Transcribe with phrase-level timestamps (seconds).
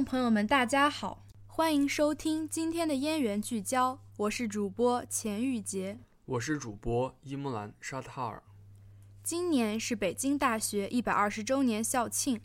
[0.00, 8.42] 众朋友们，大家好，欢迎收听今天的燕园聚焦，我是主播钱玉洁，我是主播伊木兰沙塔尔。
[9.22, 12.40] 今年是北京大学一百二十周年校庆，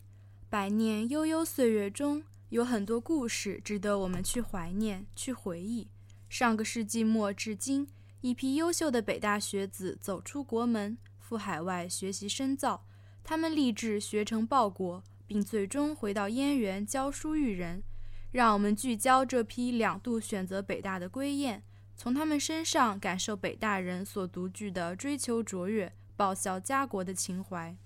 [0.50, 5.88] 百年悠悠岁月中，有很多故事值得我们去怀念、去回忆。
[6.28, 7.88] 上个世纪末至今，
[8.20, 12.84] 一批优秀的北大学子走出国门，赴海外学习深造，
[13.24, 15.02] 他们立志学成报国。
[15.26, 17.82] 并最终回到燕园教书育人，
[18.32, 21.62] 让我们聚焦这批两度选择北大的归雁，
[21.96, 27.76] 从他们身上感受北大人所独具的追求卓越、报效家国的情怀。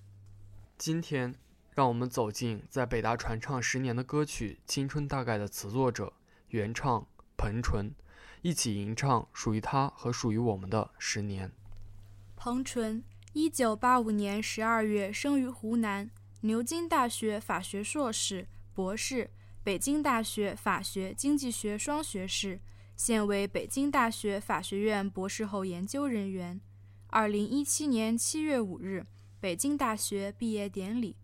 [0.77, 1.35] 今天，
[1.73, 6.13] 让我们走进在北大传唱十年的歌曲《青春大概》的词作者、
[6.49, 7.93] 原唱彭纯，
[8.41, 11.51] 一起吟唱属于他和属于我们的十年。
[12.35, 16.09] 彭纯，一九八五年十二月生于湖南。
[16.43, 19.29] 牛津大学法学硕士、博士，
[19.63, 22.59] 北京大学法学、经济学双学士，
[22.95, 26.59] 现为北京大学法学院博士后研究人员。
[27.09, 29.05] 二零一七年七月五日，
[29.39, 31.15] 北京大学毕业典礼。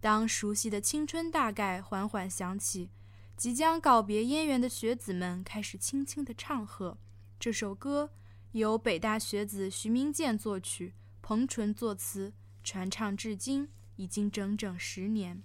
[0.00, 2.90] 当熟悉的青春大概缓缓响起，
[3.36, 6.98] 即将告别燕园的学子们开始轻轻地唱和。
[7.38, 8.10] 这首歌
[8.50, 12.32] 由北大学子徐明建作曲，彭纯作词，
[12.64, 13.68] 传唱至今。
[13.96, 15.42] 已经整整十年。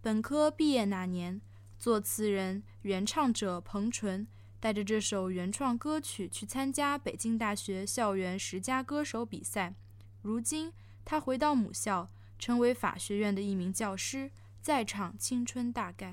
[0.00, 1.40] 本科毕业那年，
[1.78, 4.26] 作词人、原唱者彭纯
[4.60, 9.74] 带着这首原创歌曲去参加北京大学校园十佳歌手比赛。
[10.22, 10.72] 如今，
[11.04, 16.12] 他回到母校，成为法学院的一名教师，在唱《青春大概》。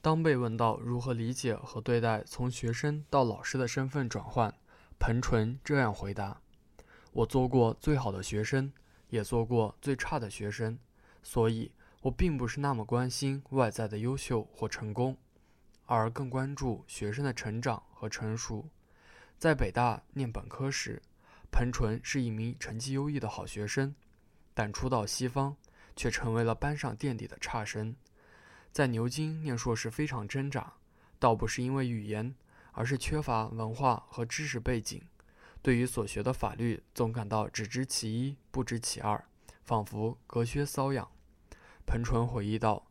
[0.00, 4.54] 当被问到如何理解和对待从学生到老师的身份转换，
[4.98, 6.40] 彭纯这样回答
[7.12, 8.72] ：“我做过最好的学生。”
[9.14, 10.76] 也做过最差的学生，
[11.22, 11.70] 所以
[12.02, 15.16] 我并不是那么关心外在的优秀或成功，
[15.86, 18.68] 而更关注学生的成长和成熟。
[19.38, 21.00] 在北大念本科时，
[21.52, 23.94] 彭纯是一名成绩优异的好学生，
[24.52, 25.56] 但初到西方
[25.94, 27.94] 却成为了班上垫底的差生。
[28.72, 30.72] 在牛津念硕士非常挣扎，
[31.20, 32.34] 倒不是因为语言，
[32.72, 35.00] 而是缺乏文化和知识背景。
[35.64, 39.24] 对于所学的法律，总感到只知其一，不知其二，
[39.62, 41.10] 仿佛隔靴搔痒。
[41.86, 42.86] 彭纯回忆道：“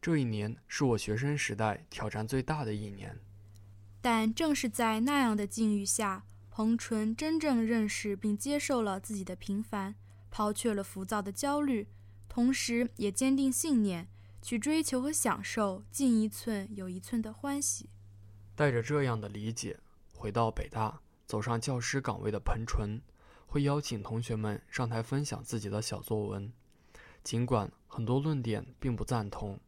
[0.00, 3.18] 这一年是我学生时代挑战最大的一年。”
[4.00, 9.96] 但正是在那样的境遇下，彭纯真正认识并接受了自己的平凡，
[10.30, 11.88] 抛却了浮躁的焦虑，
[12.28, 14.06] 同时也坚定信念，
[14.40, 17.90] 去追求和享受进一寸有一寸的欢喜。
[18.54, 19.80] 带着这样的理解，
[20.14, 21.00] 回到北大。
[21.32, 23.00] 走上教师岗位的彭纯，
[23.46, 26.52] 会邀请同学们上台分享自己的小作文。
[27.24, 29.58] 尽管很多论点并不赞同，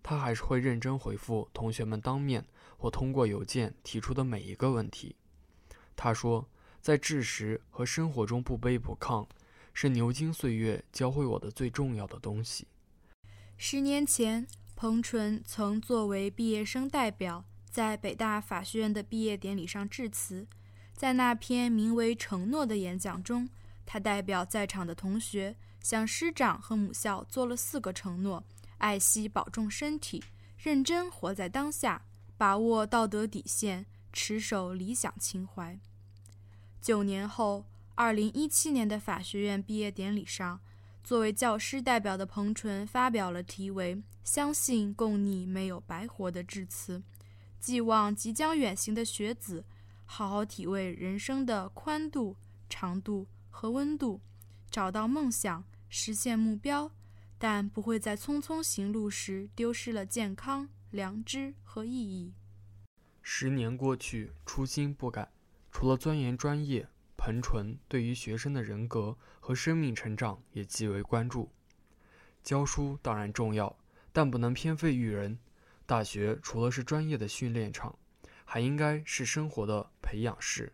[0.00, 2.46] 他还是会认真回复同学们当面
[2.76, 5.16] 或通过邮件提出的每一个问题。
[5.96, 6.48] 他说
[6.80, 9.26] ：“在知识和生活中不卑不亢，
[9.74, 12.68] 是牛津岁月教会我的最重要的东西。”
[13.58, 14.46] 十年前，
[14.76, 20.46] 彭纯曾作为毕业生代表，在北大法学院的毕业典礼上致辞。
[20.98, 23.48] 在那篇名为《承诺》的演讲中，
[23.86, 28.42] 他代表在场的同学向师长和母校做了四个承诺：
[28.78, 30.20] 爱惜保重身体，
[30.58, 32.02] 认真活在当下，
[32.36, 35.78] 把握道德底线，持守理想情怀。
[36.82, 37.64] 九年后，
[37.94, 40.58] 二零一七年的法学院毕业典礼上，
[41.04, 43.94] 作为教师代表的彭纯发表了题为
[44.24, 47.00] 《相信共你没有白活》的致辞，
[47.60, 49.64] 寄望即将远行的学子。
[50.10, 52.34] 好好体味人生的宽度、
[52.68, 54.20] 长度和温度，
[54.70, 56.90] 找到梦想，实现目标，
[57.36, 62.32] 但不会在匆匆行路时丢失了健康、良知和意义。
[63.22, 65.30] 十年过去，初心不改。
[65.70, 66.88] 除了钻研专业，
[67.18, 71.50] 彭纯对于学生的人格和生命成长也极为关注。
[72.42, 73.76] 教书当然重要，
[74.10, 75.38] 但不能偏废育人。
[75.84, 77.96] 大学除了是专业的训练场。
[78.50, 80.72] 还应该是生活的培养室。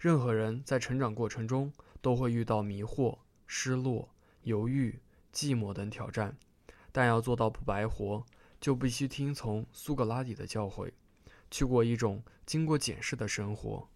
[0.00, 1.72] 任何人在成长过程中
[2.02, 3.16] 都会遇到迷惑、
[3.46, 4.08] 失落、
[4.42, 4.98] 犹豫、
[5.32, 6.36] 寂寞等挑战，
[6.90, 8.26] 但要做到不白活，
[8.60, 10.90] 就必须听从苏格拉底的教诲，
[11.52, 13.88] 去过一种经过检视的生活。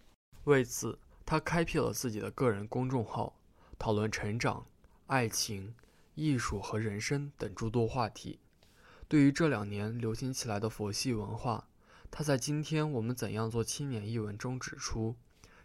[0.44, 3.36] 为此，他开辟了自己的个人公众号，
[3.80, 4.64] 讨论成长、
[5.08, 5.74] 爱情、
[6.14, 8.38] 艺术和人生等诸多话题。
[9.08, 11.66] 对于这两年流行起来的佛系文化，
[12.10, 15.14] 他在今天我们怎样做青年一文中指出，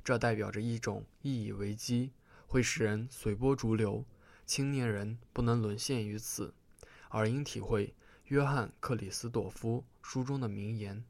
[0.03, 2.11] 这代表着一种意义危机，
[2.47, 4.05] 会使人随波逐流。
[4.45, 6.53] 青年人不能沦陷于此，
[7.09, 7.95] 而应体会
[8.25, 11.03] 约翰·克里斯朵夫书中的名言：“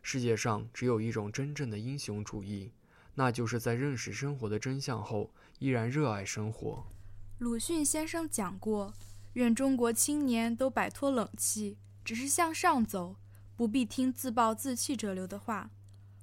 [0.00, 2.70] 世界上只有一种真正的英雄主义，
[3.16, 6.86] 那就是在认识生活的真相后，依然热爱生活。”
[7.38, 8.94] 鲁迅先生讲过
[9.34, 13.16] ：“愿中国青年都摆脱冷气，只是向上走，
[13.58, 15.68] 不必听自暴自弃者流的话。”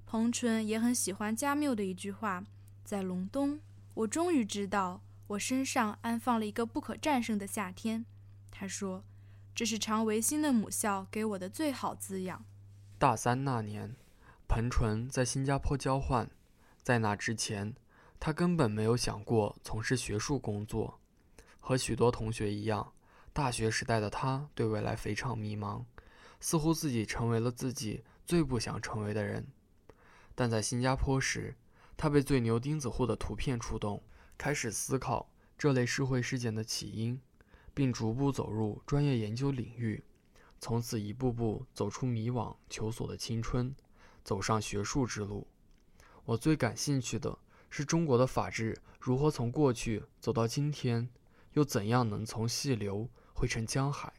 [0.08, 2.44] 彭纯也很喜欢加缪的一句话
[2.84, 3.60] ：“在隆冬，
[3.94, 8.06] 我终于知道，我身上安放了一个不可战胜的夏天。”
[8.50, 9.04] 他说。
[9.58, 12.44] 这是常维新的母校给我的最好滋养。
[12.98, 13.96] 大三那年，
[14.50, 16.30] 彭纯在新加坡交换，
[16.84, 17.74] 在那之前，
[18.20, 21.00] 他根本没有想过从事学术工作。
[21.62, 22.92] 和许多同学一样，
[23.32, 25.86] 大学时代的他对未来非常迷茫，
[26.40, 29.46] 似乎自己成为了自己最不想成为的人。
[30.34, 31.56] 但在新加坡时，
[31.96, 34.04] 他被最牛钉子户的图片触动，
[34.38, 37.22] 开始思考这类社会事件的起因。
[37.76, 40.02] 并逐步走入专业研究领域，
[40.62, 43.76] 从此一步步走出迷惘求索的青春，
[44.24, 45.46] 走上学术之路。
[46.24, 47.38] 我最感兴趣的
[47.70, 51.10] 是中国的法治如何从过去走到今天，
[51.52, 54.14] 又怎样能从细流汇成江海。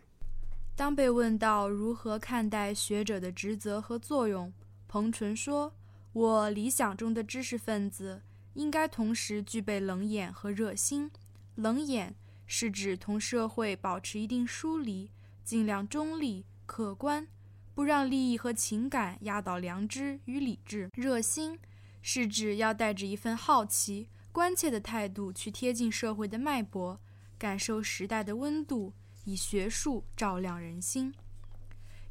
[0.76, 4.52] 当被问到如何看待学者的职责和作用，
[4.86, 5.72] 彭纯说
[6.12, 8.20] ：“我理想中的知识分子
[8.52, 11.10] 应该同时具备冷眼和热心，
[11.54, 12.14] 冷眼。”
[12.48, 15.10] 是指同社会保持一定疏离，
[15.42, 17.26] 尽量中立客观，
[17.74, 20.88] 不让利益和情感压倒良知与理智。
[20.94, 21.58] 热心
[22.02, 27.00] 是指要带着一份好奇、关切的态度去贴近社会的脉搏，
[27.36, 28.92] 感受时代的温度，
[29.26, 31.14] 以学术照亮人心。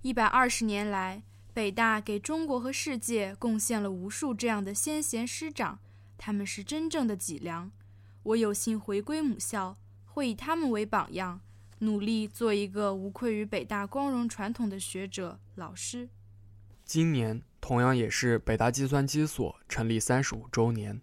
[0.03, 1.23] 一百二十年来，
[1.53, 5.79] 北大给中国和世界贡献了无数这样的先贤师长，
[6.17, 7.71] 他们是真正的脊梁。
[8.21, 9.75] 我有幸回归母校。
[10.07, 11.41] 会以他们为榜样，
[11.79, 16.07] 努力做一个无愧于北大光荣传统的学者、老师。
[16.85, 21.01] 今年同样也是北大计算机所成立三十五周年。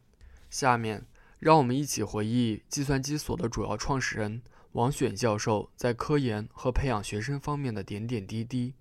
[0.49, 1.05] 下面，
[1.39, 4.41] 让我们一起回忆计算机所的主要创始人
[4.73, 8.73] 王选教授在科研和培养学生方面的点点滴滴。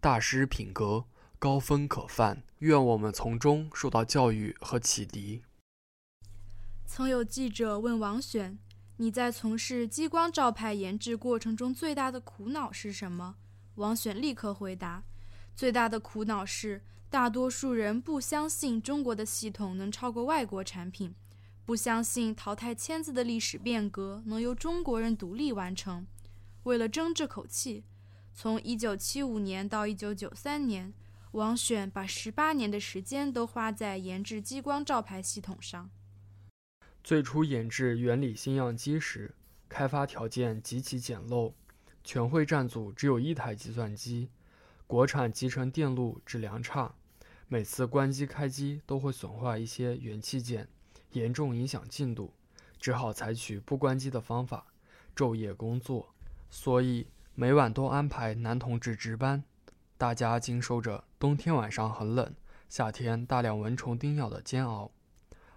[0.00, 1.04] 大师品格
[1.38, 5.42] 高风可范，愿我们从中受到教育和启迪。
[6.86, 8.58] 曾有记者问王选。
[8.98, 13.34] 你在从事激光照排研制过程中最大的苦恼是什么？
[13.74, 15.02] 王选立刻回答
[15.56, 21.12] ：“最大的苦恼是，大多数人不相信中国的系统能超过外国产品，
[21.64, 26.06] 不相信淘汰签字的历史变革能由中国人独立完成。
[26.64, 27.84] 为了争这口气，
[28.34, 30.92] 从1975年到1993年，
[31.32, 35.90] 王选把18年的时间都花在研制激光照排系统上。”
[37.04, 39.34] 最初研制原理新样机时，
[39.68, 41.52] 开发条件极其简陋，
[42.04, 44.28] 全会战组只有一台计算机，
[44.86, 46.94] 国产集成电路质量差，
[47.48, 50.68] 每次关机开机都会损坏一些元器件，
[51.12, 52.32] 严重影响进度，
[52.78, 54.66] 只好采取不关机的方法，
[55.14, 56.14] 昼夜工作，
[56.50, 59.44] 所以每晚都安排男同志值班，
[59.96, 62.34] 大家经受着冬天晚上很冷，
[62.68, 64.90] 夏天大量蚊虫叮咬的煎熬。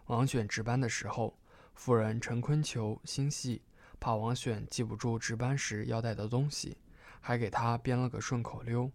[0.08, 1.38] 王选值班的时候，
[1.74, 3.62] 夫人陈坤求心细，
[4.00, 6.78] 怕王选记不住值班时要带的东西，
[7.22, 8.92] 还给他编了个顺口溜：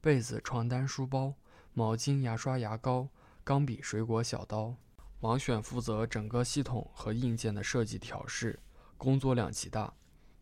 [0.00, 1.34] 被子、床单、书包、
[1.72, 3.08] 毛巾、牙刷、牙膏、
[3.42, 4.74] 钢笔、水果、小刀。
[5.20, 8.58] 王选负责整个系统和硬件的设计调试，
[8.96, 9.92] 工作量极大。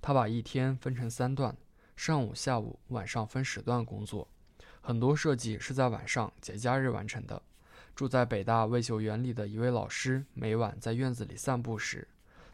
[0.00, 1.56] 他把一天分成三段，
[1.96, 4.28] 上午、下午、晚上分时段工作，
[4.80, 7.42] 很多设计是在晚上节假日完成的。
[7.96, 12.06] 住在北大卫秀园里的一位老师，每晚在院子里散步时，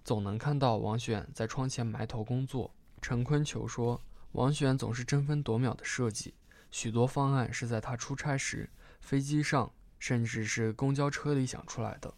[0.03, 2.75] 总能看到王选在窗前埋头工作。
[3.03, 4.01] 陈坤求说，
[4.33, 6.33] 王选总是争分夺秒的设计，
[6.71, 8.71] 许多方案是在他出差时、
[9.03, 9.71] 飞机上，
[10.07, 12.13] 甚至是公交车里想出来的。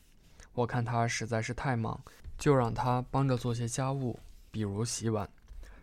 [0.54, 2.02] 我看他实在是太忙，
[2.36, 4.18] 就让他帮着做些家务，
[4.50, 5.30] 比如洗碗。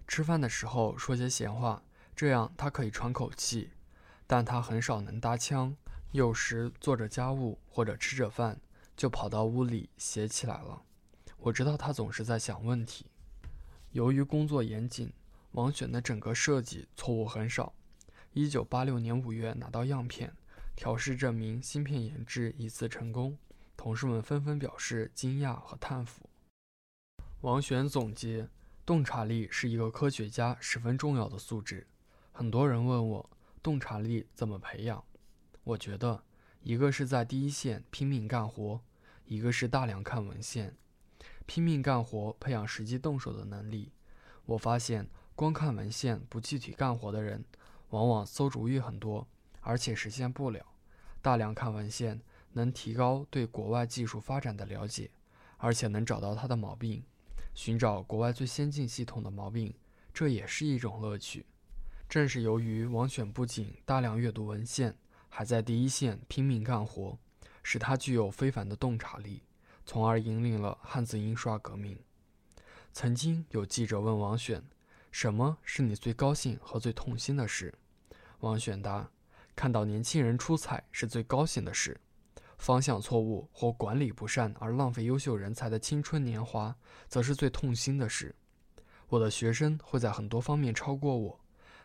[0.05, 1.81] 吃饭的时候说些闲话，
[2.13, 3.69] 这样他可以喘口气。
[4.27, 5.73] 但他很少能搭腔。
[6.11, 8.59] 有时做着家务或者吃着饭，
[8.97, 10.81] 就跑到屋里写起来了。
[11.37, 13.05] 我知道他总是在想问题。
[13.91, 15.13] 由于工作严谨，
[15.53, 17.71] 王选的整个设计错误很少。
[18.33, 20.33] 一九八六年五月拿到样片，
[20.75, 23.37] 调试证明芯片研制一次成功，
[23.77, 26.29] 同事们纷纷表示惊讶和叹服。
[27.41, 28.49] 王选总结：
[28.85, 31.87] 洞察力是一个科学家十分重要的素质。
[32.31, 33.29] 很多人问我，
[33.61, 35.03] 洞察力怎么培养？
[35.63, 36.23] 我觉得，
[36.61, 38.81] 一个是在第一线拼命干活，
[39.25, 40.75] 一个是大量看文献。
[41.45, 43.91] 拼命干活，培养实际动手的能力。
[44.45, 47.45] 我发现，光看文献不具体干活的人，
[47.89, 49.27] 往往馊主意很多，
[49.63, 50.63] 而且实现不了。
[51.21, 55.09] 大量看文献能提高对国外技术发展的了解，
[55.57, 57.03] 而且能找到它的毛病，
[57.55, 59.73] 寻找国外最先进系统的毛病，
[60.13, 61.45] 这也是一种乐趣。
[62.09, 64.95] 正是由于王选不仅大量阅读文献，
[65.29, 67.17] 还在第一线拼命干活，
[67.63, 69.41] 使他具有非凡的洞察力，
[69.85, 71.97] 从而引领了汉字印刷革命。
[72.91, 74.61] 曾经有记者问王选
[75.09, 77.73] ：“什么是你最高兴和最痛心的事？”
[78.41, 79.09] 王选答
[79.55, 81.99] ：“看到年轻人出彩是最高兴的事，
[82.57, 86.75] 方向错误或管理不善而浪费优秀人才的青春年华，
[87.07, 88.35] 则是最痛心的事。
[89.09, 91.39] 我的学生会在很多方面超过我。”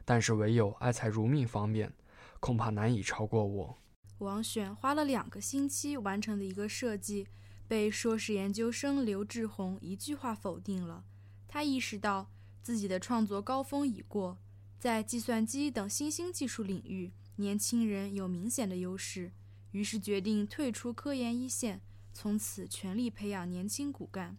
[0.04, 1.92] 但是唯有爱财如命方面，
[2.40, 3.78] 恐怕难以超过我。
[4.20, 7.28] 王选花了两个星期完成的一个设计，
[7.68, 11.04] 被硕士研究生刘志宏一句话否定了。
[11.46, 12.30] 他意识到
[12.62, 14.38] 自己的创作高峰已过，
[14.78, 19.30] 在计算机等新兴技术领域，年轻人有明显的优势，
[19.70, 21.80] 于是决定退出科研一线，
[22.12, 24.36] 从此全力培养年轻骨干。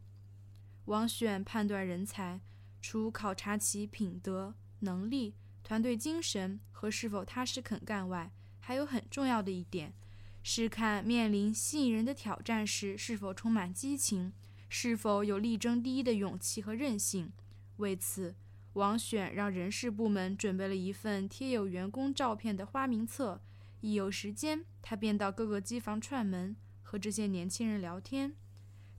[0.83, 2.41] 王选判断人才，
[2.81, 5.33] 除考察其品德能力。
[5.63, 9.93] 团队精神和是否踏实肯干外，还有很重要的一点，
[10.41, 14.33] 是看面临吸引人的挑战时是否充满激情，
[14.67, 17.31] 是否有力争第一的勇气和韧性。
[17.77, 18.35] 为此，
[18.79, 23.41] 王选让人事部门准备了一份贴有员工照片的花名册。
[23.81, 28.33] 一有时间，他便到各个机房串门，和这些年轻人聊天。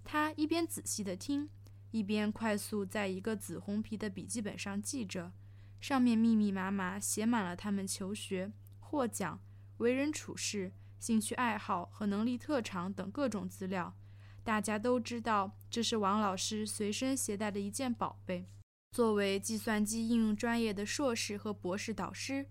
[0.05, 1.49] 他一边仔细地听，
[1.91, 5.33] 一边快速在一个紫红皮的笔记本上记着。
[5.81, 9.41] 上面密密麻麻写满了他们求学、获奖、
[9.79, 13.95] 为人处事、兴趣爱好和能力特长等各种资料。
[14.43, 18.47] 大家都知道，这是王老师随身携带的一件宝贝。
[18.93, 22.47] 作为计算机应用专业的硕士和博士导师，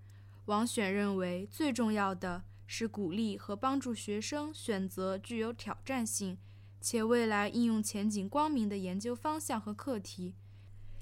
[0.45, 6.37] 王选认为最重要的是鼓励和帮助学生选择具有挑战性
[6.79, 10.33] 且未来应用前景光明的研究方向和课题。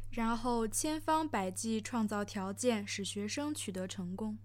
[0.09, 4.37] 然后千方百计创造条件，使学生取得成功。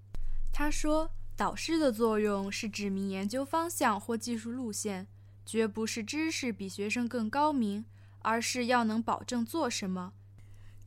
[0.52, 5.06] 他说：“导师的作用是指明研究方向或技术路线，
[5.46, 7.86] 绝不是知识比学生更高明，
[8.18, 10.12] 而是要能保证做什么。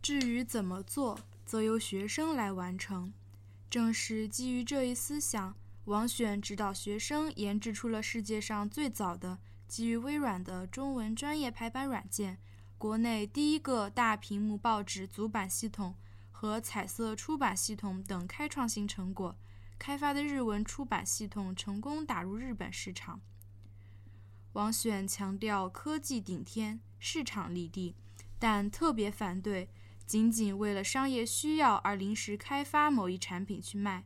[0.05, 3.12] 至于怎么做，则由学生来完成。”
[3.71, 12.38] 正是基于这一思想，王选指导学生研制出了世界上最早的基于微软的中文专业排版软件。
[12.77, 15.95] 国内第一个大屏幕报纸组版系统
[16.31, 19.35] 和彩色出版系统等开创性成果，
[19.79, 23.19] 开发的日文出版系统成功打入日本市场。
[24.53, 27.95] 王选强调科技顶天，市场立地，
[28.38, 29.67] 但特别反对
[30.05, 34.05] 仅仅为了商业需要而临时开发某一产品去卖，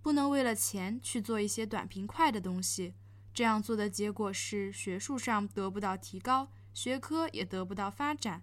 [0.00, 2.94] 不能为了钱去做一些短平快的东西。
[3.34, 6.50] 这样做的结果是学术上得不到提高。
[6.72, 8.42] 学科也得不到发展，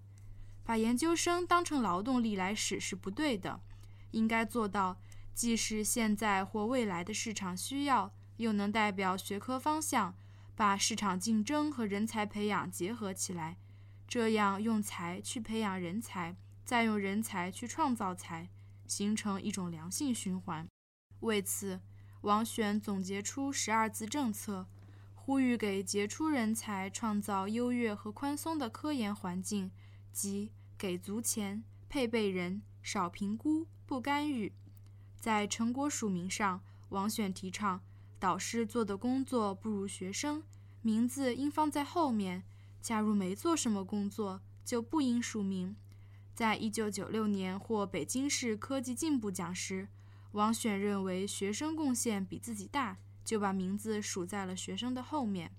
[0.63, 3.61] 把研究生当成劳动力来使是不对的。
[4.09, 4.97] 应该做到，
[5.35, 10.15] 既是现在或未来的市场需要，又能代表学科方向，
[10.55, 13.57] 把市场竞争和人才培养结合起来。
[14.07, 16.35] 这样用才去培养人才，
[16.65, 18.49] 再用人才去创造才，
[18.87, 20.67] 形成一种良性循环。
[21.21, 21.81] 为此，
[22.21, 24.67] 王选总结出十二字政策。
[25.15, 29.71] 呼吁给杰出人才创造优越和宽松的科研环境，
[30.11, 34.51] 即给足钱、配备人、少评估、不干预。
[35.17, 37.79] 在成果署名上，王选提倡
[38.19, 40.43] 导师做的工作不如学生，
[40.81, 42.43] 名字应放在后面。
[42.81, 45.77] 假如没做什么工作，就不应署名。
[46.33, 49.87] 在一九九六年获北京市科技进步奖时，
[50.31, 52.97] 王选认为学生贡献比自己大。
[53.23, 55.49] 就把名字署在了学生的后面。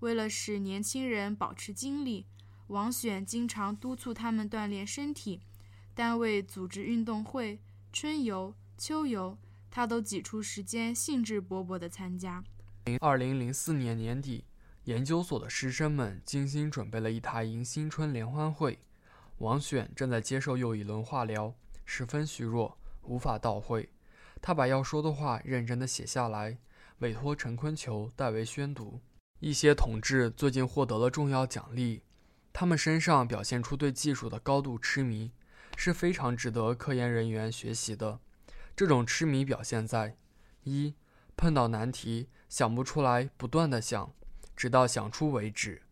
[0.00, 2.26] 为了使年轻人保持精力，
[2.66, 5.42] 王选经常督促他们锻炼身体。
[5.94, 7.60] 单位组织运动会、
[7.92, 9.38] 春游、秋游，
[9.70, 12.42] 他都挤出时间，兴致勃勃地参加。
[12.98, 14.44] 二零零四年年底，
[14.86, 18.80] 研究所的师生们精心准备了一台迎新春联欢会。
[19.42, 21.52] 王选正在接受又一轮化疗，
[21.84, 23.88] 十分虚弱，无法到会。
[24.40, 26.58] 他把要说的话认真地写下来。
[27.00, 29.00] 委托陈坤求代为宣读。
[29.40, 32.04] 一些同志最近获得了重要奖励，
[32.52, 35.32] 他们身上表现出对技术的高度痴迷，
[35.76, 38.20] 是非常值得科研人员学习的。
[38.76, 40.16] 这种痴迷表现在：
[40.62, 40.94] 一、
[41.36, 44.14] 碰到难题想不出来，不断的想，
[44.54, 45.82] 直到想出为止，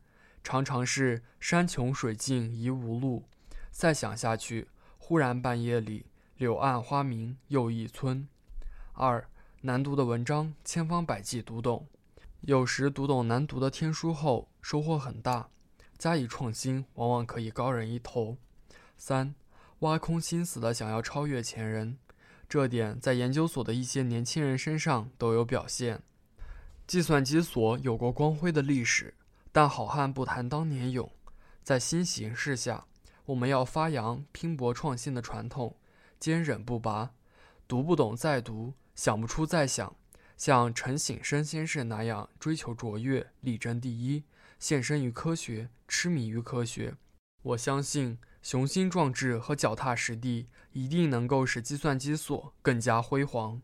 [0.45, 3.25] 常常是山穷水尽疑无路，
[3.71, 8.29] 再想下去，忽然半夜里柳暗花明又一村。
[8.93, 9.29] 二、
[9.63, 11.87] 难读的文章千方百计读懂，
[12.43, 15.49] 有时读懂难读的天书后收获很大，
[15.97, 18.37] 加以创新往往可以高人一头。
[18.99, 19.35] 三、
[19.81, 21.97] 挖空心思的想要超越前人，
[22.49, 26.03] 这点在研究所的一些年轻人身上都有表现。
[26.87, 29.15] 计算机所有过光辉的历史，
[29.53, 31.11] 但好汉不谈当年勇。
[31.63, 32.87] 在新形势下，
[33.31, 35.77] 我们要发扬拼搏创新的传统，
[36.19, 37.13] 坚韧不拔。
[37.69, 39.95] 读不懂再读，想不出再想，
[40.37, 44.25] 像陈省身先生那样追求卓越、力争第一，
[44.59, 46.97] 献身于科学，痴迷于科学。
[47.43, 53.63] 我相信雄心壮志和脚踏实地，一定能够使计算机所更加辉煌。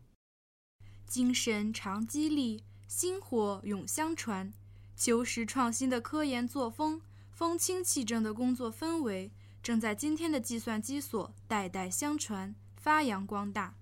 [1.05, 2.63] 精神常激励。
[2.87, 4.53] 薪火永相传，
[4.95, 9.33] 求实创新的科研作风，风清气正的工作氛围，
[9.67, 13.75] 正在今天的计算机所代代相传，发扬光大。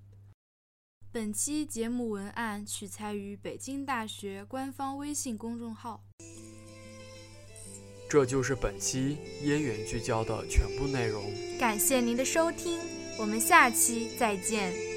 [1.12, 6.04] 本期节目文案取材于北京大学官方微信公众号。
[8.10, 11.32] 这就是本期燕园聚焦的全部内容。
[11.60, 12.80] 感谢您的收听，
[13.20, 14.94] 我们下期再见。